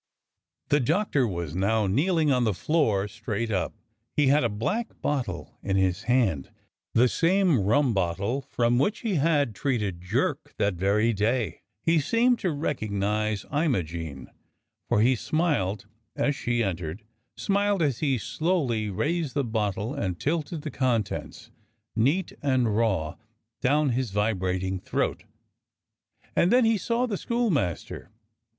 The 0.69 0.79
Doctor 0.79 1.27
was 1.27 1.55
now 1.55 1.85
kneeling 1.85 2.31
on 2.31 2.43
the 2.43 2.55
floor 2.55 3.07
straight 3.07 3.51
up. 3.51 3.71
He 4.17 4.29
had 4.29 4.43
a 4.43 4.49
black 4.49 4.99
bottle 4.99 5.59
in 5.61 5.75
his 5.75 6.01
hand; 6.09 6.49
the 6.95 7.07
same 7.07 7.59
rum 7.59 7.93
bottle 7.93 8.41
from 8.41 8.79
which 8.79 9.01
he 9.01 9.13
had 9.21 9.53
treated 9.53 10.01
Jerk 10.01 10.55
that 10.57 10.73
very 10.73 11.13
day. 11.13 11.61
He 11.83 11.99
seemed 11.99 12.39
to 12.39 12.49
recognize 12.49 13.45
Imogene, 13.53 14.31
for 14.89 15.01
he 15.01 15.15
smiled 15.15 15.85
as 16.15 16.35
she 16.35 16.63
en 16.63 16.77
tered, 16.77 17.01
smiled 17.37 17.83
as 17.83 17.99
he 17.99 18.17
slowly 18.17 18.89
raised 18.89 19.35
the 19.35 19.43
bottle 19.43 19.93
and 19.93 20.19
tilted 20.19 20.63
the 20.63 20.71
contents, 20.71 21.51
neat 21.95 22.33
and 22.41 22.75
raw, 22.75 23.17
down 23.61 23.89
his 23.89 24.09
vibrating 24.09 24.79
throat. 24.79 25.25
And 26.35 26.51
then 26.51 26.65
he 26.65 26.79
saw 26.79 27.05
the 27.05 27.17
schoolmaster. 27.17 28.09